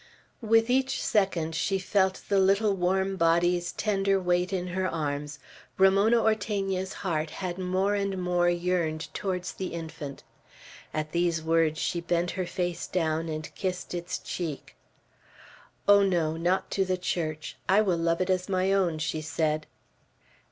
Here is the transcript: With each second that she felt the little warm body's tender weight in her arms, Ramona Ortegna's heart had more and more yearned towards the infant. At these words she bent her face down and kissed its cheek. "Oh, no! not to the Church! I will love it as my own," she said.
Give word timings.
With 0.41 0.67
each 0.71 0.99
second 0.99 1.49
that 1.49 1.57
she 1.59 1.77
felt 1.77 2.23
the 2.27 2.39
little 2.39 2.73
warm 2.73 3.17
body's 3.17 3.71
tender 3.71 4.19
weight 4.19 4.51
in 4.51 4.69
her 4.69 4.87
arms, 4.89 5.37
Ramona 5.77 6.17
Ortegna's 6.19 6.91
heart 7.05 7.29
had 7.29 7.59
more 7.59 7.93
and 7.93 8.17
more 8.19 8.49
yearned 8.49 9.13
towards 9.13 9.51
the 9.51 9.67
infant. 9.67 10.23
At 10.91 11.11
these 11.11 11.43
words 11.43 11.77
she 11.77 12.01
bent 12.01 12.31
her 12.31 12.47
face 12.47 12.87
down 12.87 13.29
and 13.29 13.53
kissed 13.53 13.93
its 13.93 14.17
cheek. 14.17 14.75
"Oh, 15.87 16.01
no! 16.01 16.35
not 16.35 16.71
to 16.71 16.83
the 16.83 16.97
Church! 16.97 17.55
I 17.69 17.81
will 17.81 17.97
love 17.99 18.21
it 18.21 18.31
as 18.31 18.49
my 18.49 18.73
own," 18.73 18.97
she 18.97 19.21
said. 19.21 19.67